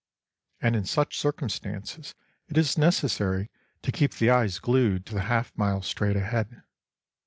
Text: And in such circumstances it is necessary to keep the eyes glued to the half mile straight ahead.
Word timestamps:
And 0.59 0.75
in 0.75 0.85
such 0.85 1.15
circumstances 1.19 2.15
it 2.47 2.57
is 2.57 2.75
necessary 2.75 3.51
to 3.83 3.91
keep 3.91 4.15
the 4.15 4.31
eyes 4.31 4.57
glued 4.57 5.05
to 5.05 5.13
the 5.13 5.21
half 5.29 5.55
mile 5.55 5.83
straight 5.83 6.17
ahead. 6.17 6.63